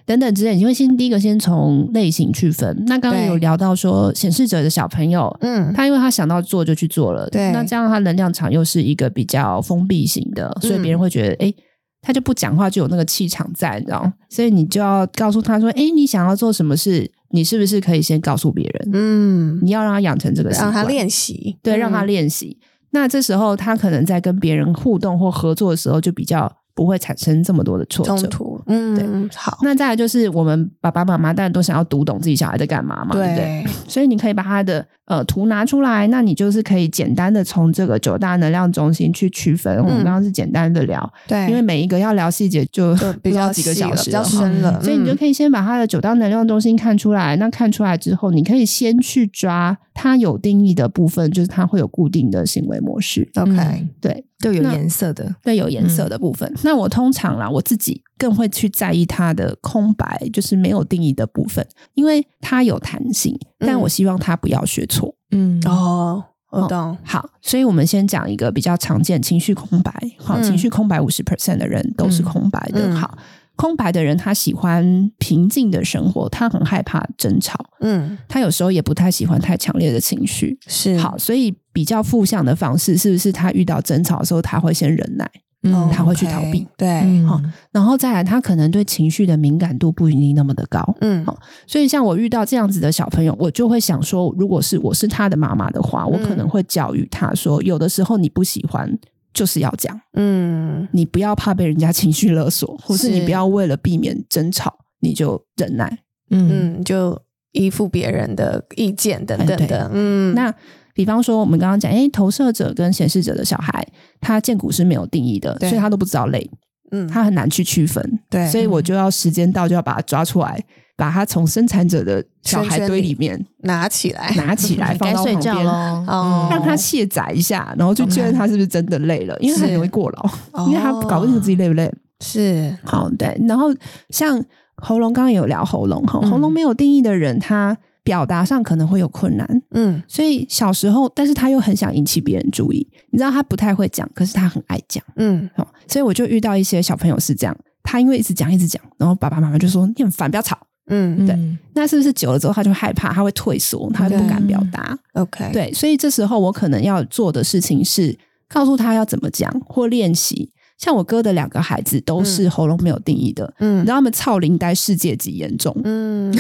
[0.06, 2.84] 等等之类，你会先第一个先从类型去分。
[2.88, 11.54] 那刚刚有聊到说，显示者的小朋友，嗯他因为他想到做就去做了，对那这样他能量场又是一个比较封闭型的，所以别人会觉得，哎、
[12.02, 14.14] 他就不讲话，就有那个气场在，你知道吗？
[14.30, 18.90] 所以你就要告诉他说，哎，你想要做什么事，你是不是可以先告诉别人？
[18.94, 22.58] 嗯，你要让他养成这个习惯，让他练习，对，嗯让他练习。
[22.92, 28.18] 那这时候他可能在跟别人互动或合作的时候，就比较不会产生这么多的挫折。
[28.18, 28.62] 冲突。
[28.66, 33.66] 嗯，好，那再来就是我们爸爸妈妈当然都想要读懂自己小孩在干嘛嘛，对不对？
[33.88, 39.76] 所以你可以把他的呃图拿出来，那你就是可以简单的从这个九大能量中心去区分。
[39.80, 47.36] 我们刚刚是简单的聊，对，因为每一个要聊细节就就比较几个小时比较深了，所以你就可以先把它的九大能量中心看出来。
[47.38, 53.28] 那看出来之后，你可以先去抓它有定义的部分，就是它会有固定的行为模式。
[53.34, 56.54] 嗯 OK，嗯对，就有颜色的，对，有颜色的部分。
[56.64, 65.14] 那我通常啦，我自己更会去在意它的空白，就是没有定义的部分，因为它有弹性，但我希望他不要学错。
[65.32, 69.94] 嗯哦，我懂，好，所以我们先讲一个比较常见情绪空白。
[70.18, 72.96] 好，嗯情绪空白五十 percent 的人都是空白的。
[72.96, 73.18] 好，
[73.56, 80.58] 空白的人他喜欢平静的生活，他很害怕争吵，嗯，他有时候也不太喜欢太强烈的情绪。
[80.66, 85.30] 是好，所以比较负向的方式，是不是他遇到争吵的时候，他会先忍耐？
[85.64, 86.66] 嗯他会去逃避。
[86.78, 87.28] 对，嗯。
[87.28, 87.42] 好
[87.72, 91.26] 然后再来，他可能对情绪的敏感度不一定那么的高，嗯。
[91.26, 98.98] 好所以像我遇到这样子的小朋友，我就会想说，如果是我是他的妈妈的话，我可能会教育他说，有的时候你不喜欢
[99.34, 106.00] 就是要讲，嗯，你不要怕被人家情绪勒索，或是是你不要为了避免争吵，你就忍耐。
[106.32, 107.20] 嗯嗯，就
[107.54, 110.54] 依附别人的意见等等的，嗯，那
[110.94, 113.86] 比方说，我们刚刚讲，哎，投射者跟显示者的小孩，
[114.20, 116.50] 他荐骨是没有定义的，所以他都不知道累，
[116.92, 118.20] 嗯，他很难去区分。
[118.30, 118.48] 对。
[118.48, 120.62] 所以我就要时间到就要把他抓出来，
[120.98, 125.72] 把他从生产者的小孩堆里面拿起来，拿起来，放 该睡到旁边，觉喽。
[126.08, 126.48] 哦。
[126.52, 130.66] 让他卸载一下，然后就确认他是不是真的累了，因为他很容易过劳，哦。
[130.68, 131.92] 因为他搞不清楚自己累不累。
[132.22, 133.74] 是，好，对，然后
[134.10, 134.44] 像
[134.76, 137.78] 喉咙，刚刚有聊喉咙喉咙没有定义的人，他
[138.10, 140.02] 表达上可能会有困难，嗯。
[140.08, 145.04] 所以小时候，但是他又很想引起别人注意，你知道他不太会讲，可是他很爱讲。
[145.18, 150.58] 嗯，哦，所以我就遇到一些小朋友是这样，他因为一直讲一直讲，然后爸爸妈妈就说你很烦，不要吵。
[150.88, 151.24] 嗯。
[151.28, 151.36] 对。
[151.36, 151.56] 嗯。
[151.76, 158.18] 那是不是久了之后他就害怕，他会退缩，他会不敢表达？，OK，，对，所以这时候我可能要做的事情是
[158.48, 166.34] 告诉他要怎么讲，或练习像我哥的两个孩子都是喉咙没有定义的，嗯，然后他们臭龄呆世界级严重，嗯，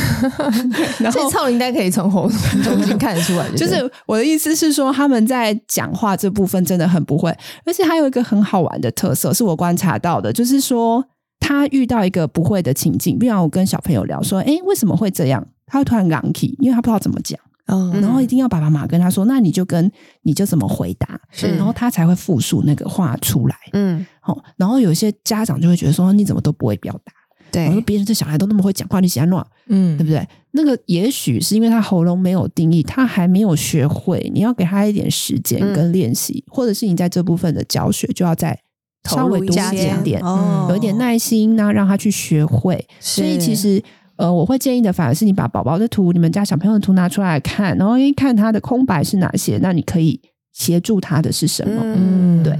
[0.99, 2.32] 然后臭龄呆可以从喉咙
[2.63, 3.75] 中间看得出来， 就是
[4.06, 7.30] 我的意思是说他们在讲话这部分真的很不会，
[7.65, 11.04] 而且还有一个很好玩的特色是我观察到的，就是说
[11.41, 15.45] 他遇到一个不会的情境，比方我跟小朋友聊说，哎，为什么会这样？
[15.67, 17.38] 他会突然昂起，因为他不知道怎么讲。
[17.71, 19.91] 嗯，然后一定要爸爸妈妈跟他说，那你就跟
[20.23, 23.55] 你就怎么回答，是，然后他才会复述那个话出来。
[23.73, 27.13] 嗯，好，然后有些家长就会觉得说，你怎么都不会表达？
[27.51, 29.45] 对，我说别人这小孩都那么会讲话，你喜欢乱？
[29.67, 30.27] 嗯，对不对？
[30.51, 38.60] 那个也许是因为他喉咙没有定义，他还没有学会，你要给他一点时间跟练习，嗯、或者是你在这部分的教学就要再
[39.08, 42.88] 稍微多加点点，哦、有一点耐心，那让他去学会。
[42.99, 43.84] 所以其实。
[44.19, 50.19] 呃，我会建议的反而是你把宝宝的图、你们家小朋友的图拿出来看，然后一看他的空白是哪些，那你可以
[50.51, 51.82] 协助他的是什么？
[51.82, 52.53] 嗯，对。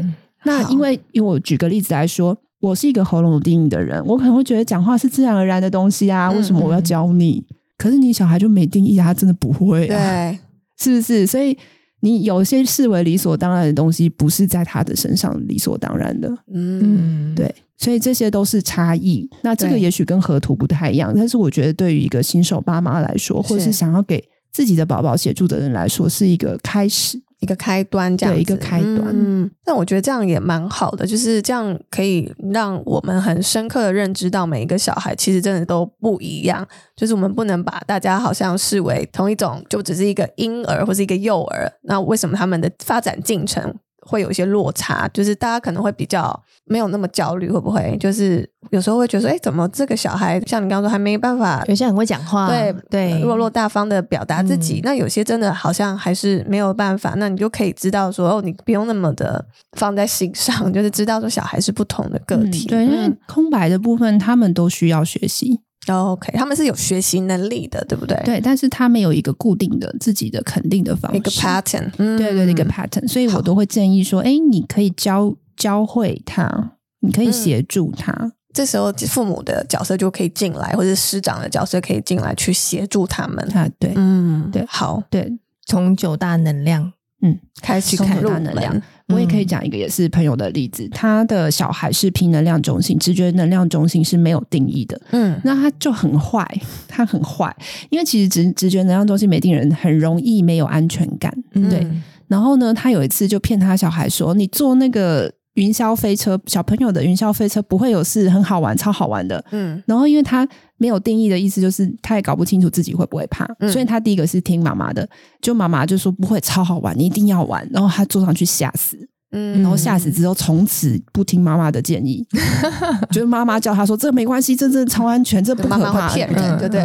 [0.46, 7.46] 那因为因为我举个例子来说，我是一个喉咙有定义的人，我可能会觉得讲话是自然而然的东西啊，为什么我要教你？
[7.50, 10.40] 嗯、可是你小孩就没定义，他真的不会、啊，对，
[10.80, 11.28] 是不是？
[11.28, 11.58] 所以
[12.02, 16.34] 你有些视为理所当然的东西，不是在他的身上理所当然的。
[16.54, 17.54] 嗯，对。
[17.78, 29.08] 所以这些都是差异，那这个也许跟河图不太一样，但是我觉得对于一个新手爸妈来说，或是想要给自己的宝宝协助的人来说，是一个开始，一个开端，这样对一个开端。
[29.12, 47.96] 嗯，但我觉得这样也蛮好的，就是这样可以让我们很深刻的认知到每一个小孩其实真的都不一样，就是我们不能把大家好像视为同一种，就只是一个婴儿或是一个幼儿，那为什么他们的发展进程会有一些落差，就是大家可能会比较没有那么焦虑，会不会？
[48.00, 54.80] 就是有时候会觉得说，哎，怎么这个小孩像你刚刚说还没办法，有些很会讲话，对对，落落大方的表达自己。
[54.80, 59.44] 嗯、那有些真的好像还是没有办法，那你就可以知道说，哦，你不用那么的
[59.78, 62.68] 放在心上， 就是知道说小孩是不同的个体。
[62.68, 65.62] 嗯、对，因为空白的部分，他们都需要学习。
[65.88, 68.16] OK，他们是有学习能力的，对不对？
[68.24, 73.08] 对，但是他们有一个固定的自己的肯定的方式，一个 pattern，对对，对，一个 pattern。
[73.08, 78.12] 所以我都会建议说，哎，你可以教教会他，你可以协助他。
[78.12, 83.44] 嗯、这时候父母的角色就可以进来，或者师长的角色可以进来去协助他们。
[83.56, 86.94] 啊，对，嗯，对，好，对，从九大能量。
[87.22, 90.84] 嗯，开始看大能量，我也可以讲一个也是朋友的例子。
[90.86, 95.00] 嗯、他的小孩是频能量中心，直觉能量中心是没有定义的。
[95.12, 96.46] 嗯，那他就很坏，
[96.88, 97.56] 他很坏，
[97.90, 101.34] 因为其实直直觉能量中心没定人很容易没有安全感。
[101.54, 101.86] 嗯、对，
[102.28, 109.44] 然后呢，他有一次就骗他小孩说：“你坐那个。”云霄飞车，小朋友的云霄飞车不会有事，很好玩，超好玩的。
[109.52, 110.48] 嗯，然后因为他
[110.80, 115.08] 没有定义的意思，就是他也搞不清楚自己会不会怕，嗯、所以他第一个是听妈妈的，
[115.42, 117.68] 就妈妈就说不会，超好玩，你一定要玩。
[117.72, 118.98] 然后他坐上去吓死，
[119.32, 122.26] 嗯，然后吓死之后，从此不听妈妈的建议，
[123.12, 126.82] 就是妈妈叫他说这没关系，这真的超安全，这不可怕，骗人，对不对？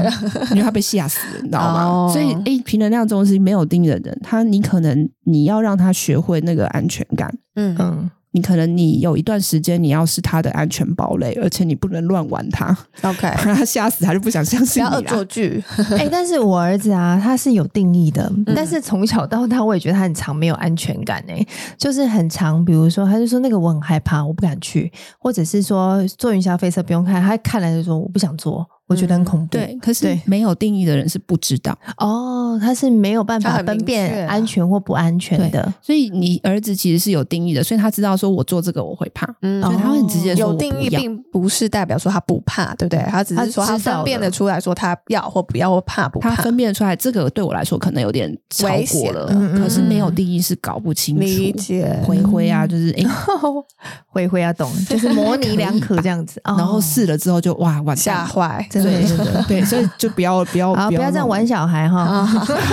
[0.51, 1.85] 因为他被吓死了，你知道吗？
[1.85, 7.77] 哦、所以，诶，平能量中心没有定义的人，他你可能你要让他学会那个安全感，嗯。
[7.79, 8.11] 嗯。
[8.35, 12.77] 你可能你有一段时间你要是他的安全堡垒，而且你不能乱玩他。
[13.03, 14.89] OK， 他吓死他就不想相信你。
[14.89, 15.63] 不要恶作剧。
[15.95, 28.67] 哎、欸，但是我儿子啊，他是有定义的，嗯、但是从小到大我也觉得他很常没有安全感哎、欸，就是很常，比如说他就说那个我很害怕，我不敢去，或者是说坐云霄飞车不用看，他看了就说我不想坐。
[28.87, 29.47] 我觉得很恐怖。
[29.47, 35.73] 对，可是没有定义的人是不知道哦，他是没有办法分辨安全或不安全的。
[35.81, 40.49] 所以你儿子其实是有定义的，所以他知道说我做这个我会怕，嗯，所以他会很直接说。
[40.49, 43.03] 有定义并不是代表说他不怕，对不对？
[43.09, 46.35] 他只是说他分辨得出来说他要或不要或怕不怕。
[46.35, 51.23] 他分辨得出来这个对我来说可能有点超过了，可是没有定义是搞不清楚。
[51.23, 53.05] 理解灰灰啊，就是哎，
[54.07, 56.41] 灰灰啊，懂，就是模棱两可这样子。
[56.45, 58.67] 然后试了之后就哇，哇吓坏。
[58.83, 59.05] 对
[59.47, 62.27] 对，所以就不要 不要不要这样玩小孩哈，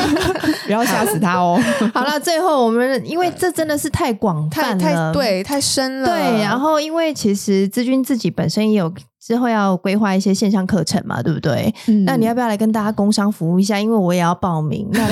[0.65, 1.59] 不要吓死他哦。
[1.93, 6.07] 好了，最后我们因为这真的是太广泛了，对，太深了。
[6.07, 8.91] 对，然后因为其实志军自己本身也有。
[9.23, 11.73] 之后要规划一些线上课程嘛，对不对？
[11.87, 13.79] 嗯、那你要不要来跟大家工商服务一下？
[13.79, 15.07] 因为我也要报名，那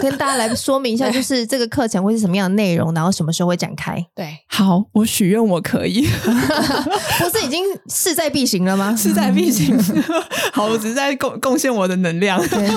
[0.00, 4.02] 跟大家来说明一下， 就是这个课程会是什么样的内容，然后什么时候会展开？
[4.14, 6.06] 对，好，我许愿我可以，
[7.20, 8.96] 不是已经势在必行了吗？
[8.96, 9.78] 势在必行。
[10.52, 12.68] 好，我只是在贡贡献我的能量，对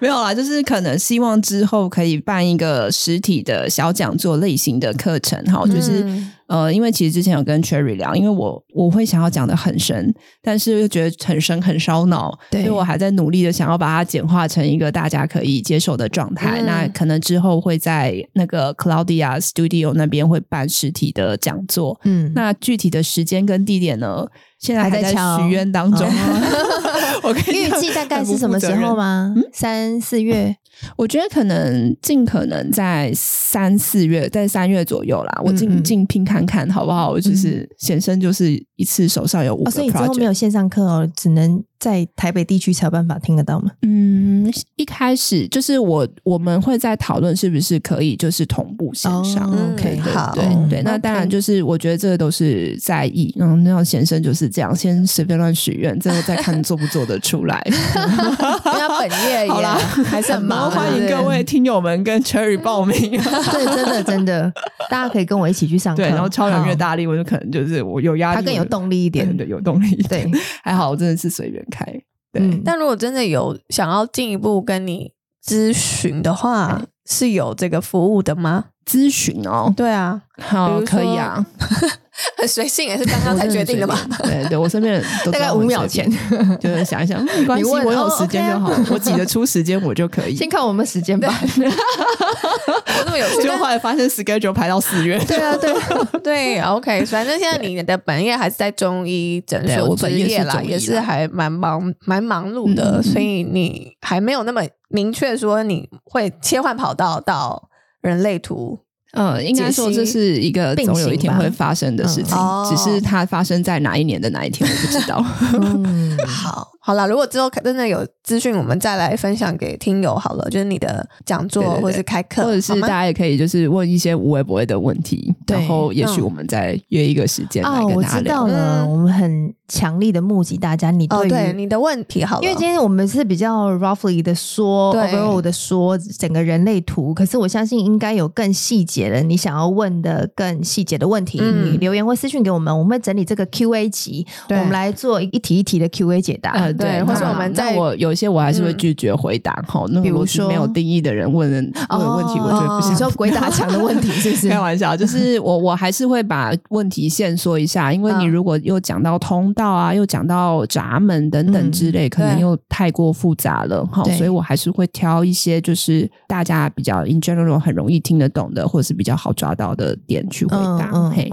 [0.00, 6.04] 没有啦，就是可能希望之后可以办一个实体的小讲座类型的课程，哈，就是。
[6.04, 16.60] 嗯呃，因为其实之前有跟 Cherry 聊，因为我我会想要讲的很深，但是又觉得很深很烧脑，对所以我还在努力的想要把它简化成一个大家可以接受的状态。
[16.60, 21.98] 嗯、那可能之后会在那个 Claudia Studio 那边会办实体的讲座。
[22.04, 24.26] 嗯，那具体的时间跟地点呢？
[24.58, 26.08] 现在还在许愿当中。
[27.22, 29.34] 我预计大概是什么时候吗？
[29.52, 30.54] 三四月。
[30.96, 35.40] 我觉得可能尽可能在三四月，在三月左右啦。
[35.44, 37.10] 我尽尽拼看看好不好？
[37.10, 43.70] 我就是显身就是一次手上有五个所以之后没有线上课哦，只能在台北地区才有办法听得到吗？
[43.82, 49.52] 嗯，一开始就是我我们会在讨论是不是可以就是同步线上。
[49.52, 50.82] OK，好，对对。
[50.82, 57.62] 那当然就是我觉得这个都是在意，然后那样显生就是这样，先随便乱许愿，最后再看做不做得出来。
[57.66, 60.70] 因为他本业也还是很忙。
[60.70, 64.50] 欢迎各位听友们跟 Cherry 报名，对，真的真的，
[64.88, 66.02] 大家可以跟我一起去上课。
[66.02, 70.30] 对，然后超人越大力，我就可能就是我有压力，他更有动力一点，对，有动力一点。
[70.30, 71.84] 对，还好我真的是随缘开。
[72.32, 75.12] 对，但如果真的有想要进一步跟你
[75.44, 78.66] 咨询的话，是有这个服务的吗？
[78.86, 81.44] 咨询哦，对啊，好，可以啊。
[82.44, 83.98] 很随性，也是刚刚才决定的嘛？
[84.22, 86.06] 对对，我身边人都大概五秒前，
[86.60, 90.36] 就是想一想，没关系，我有时间就好，我挤得出时间，我就可以。
[90.36, 91.28] 先看我们时间吧。
[91.56, 95.18] 我这么有趣，就后来发现 schedule 排到四月。
[95.26, 95.74] 对啊，对
[96.22, 97.04] 对，OK。
[97.06, 107.70] 反正现在你的本业还是在中医诊所职业啦，也是还蛮忙蛮忙碌的，所以你还没有那么明确说你会切换跑道到
[108.02, 108.80] 人类图。
[109.14, 115.24] 嗯，应该说这是一个总有一天会发生的事情，嗯、只是它发生在哪一年的哪一天我不知道。
[115.60, 116.73] 嗯， 好。
[116.86, 120.46] 好了，如果之后真的有资讯，我们再来分享给听友好了。
[120.50, 128.42] 就是你的讲座或者是开课，或者是大家也可以就是问一些无微不微的问题，然后也许我们再约一个时间来跟大家聊。
[128.42, 146.73] 哦，我知道了，我们很强力的募集大家，你对对你的问题好了，因为今天我们是比较 roughly 的说，overall 的说整个人类图，可是我相信应该有更细节的，你想要问的更细节的问题，你留言或私讯给我们，我们会整理这个 Q&A 集，我们来做一题一题的 Q&A 解答。
[146.76, 149.84] 对，或者我们在我有一些我还是会拒绝回答哈。
[149.90, 151.56] 那比如说没有定义的人问的
[151.90, 154.48] 问问题，我觉得不是说鬼打 墙的问题，是不是？
[154.48, 164.02] 开玩笑，就是我我还是会把问题先说一下，因为你如果又讲到通道啊，又讲到闸门等等之类，可能又太过复杂了哈。
[164.14, 170.90] 所以我还是会挑一些就是大家比较 in general 很容易听得懂的，或者是比较好抓到的点去回答。
[171.10, 171.30] 嘿，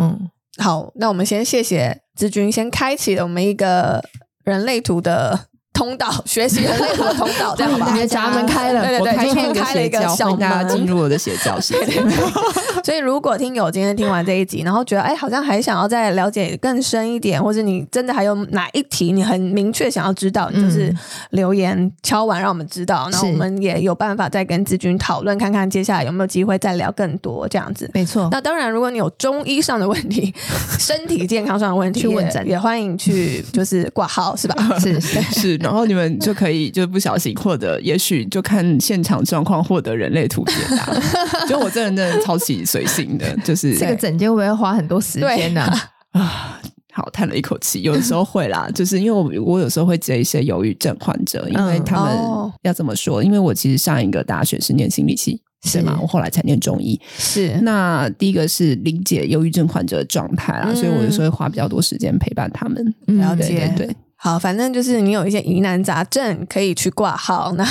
[0.58, 4.04] 好，那我们先谢谢志军，先开启了我们一个
[4.44, 5.51] 人类图的。
[5.82, 7.91] 通道学习人类图的通道， 这样吧？
[7.91, 11.99] 你的闸门开了，对对对，今天开了一个小门，进入我的邪教世界。
[12.86, 20.95] 所以，如果听友今天听完这一集，然后觉得哎，好像还想要再了解更深一点，或者你真的还有哪一题你很明确想要知道，就是
[21.32, 27.89] 留言敲完让我们知道，那我们也有办法再跟子君讨论，看看接下来有没有机会再聊更多这样子。
[27.91, 28.29] 没错。
[28.32, 30.32] 那当然，如果你有中医上的问题、
[30.77, 34.55] 身体健康上的问题，去问诊也欢迎去就是挂号，是吧？
[34.79, 35.57] 是是是。
[35.72, 40.93] 然后你们就可以就不小心获得，也许就看现场状况获得人类图解答。
[41.47, 45.61] 就我这人真的超级随性的，就是这个整间会不会花很多时间呢？
[46.11, 46.59] 啊，
[46.91, 47.84] 好，叹了一口气。
[47.84, 55.97] 有的时候会啦， 就是因为我我有时候会接一些忧郁症患者，因为他们要这么说，因为我其实上一个大学是念心理系，是吗？
[56.01, 56.99] 我后来才念中医。
[57.17, 62.93] 是那第一个是理解忧郁症患者的状态啦，所以我有时候会花比较多时间陪伴他们。
[63.05, 63.95] 了解，对。
[64.24, 67.51] 好，反正就是你有一些疑难杂症可以去挂号。
[67.53, 67.65] 那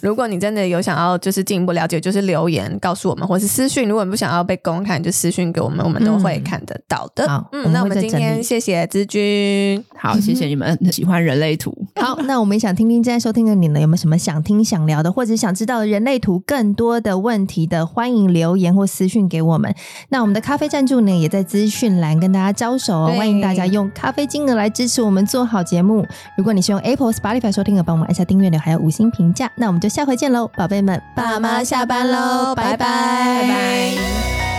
[0.00, 3.86] 如果你真的有想要就是进一步了解，就是留言告诉我们，或是私讯。
[3.86, 7.28] 如果你不想要被公开，就私讯给我们，我们都会看得到的。
[7.28, 11.76] 好，嗯，那我们今天谢谢姿君，好，谢谢你们喜欢人类图。
[11.96, 19.74] 好，那我们想听听正在收听的你呢，有没有什么想听想聊的，或者想知道人类图更多的问题的，欢迎留言或私讯给我们。
[20.08, 26.06] 那我们的咖啡赞助呢，也在资讯栏跟大家招手哦，欢迎大家用咖啡金额来支持我们做好节目。
[26.36, 29.50] 如果你是用 Apple、Spotify 收听的，帮我们按下订阅钮，还有五星评价。
[29.56, 32.86] 那我们就下回见喽，宝贝们，爸妈下班喽，拜拜。
[32.86, 34.51] 拜拜。